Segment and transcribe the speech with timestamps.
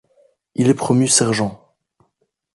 [0.55, 1.63] Il est promu sergent.